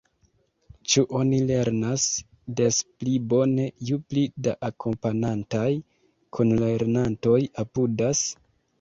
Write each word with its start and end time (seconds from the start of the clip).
Ĉu 0.93 1.03
oni 1.19 1.41
lernas 1.51 2.05
des 2.61 2.81
pli 3.03 3.15
bone, 3.35 3.69
ju 3.91 4.01
pli 4.09 4.25
da 4.49 4.57
akompanantaj 4.73 5.69
kunlernantoj 6.41 7.41
apudas? 7.67 8.29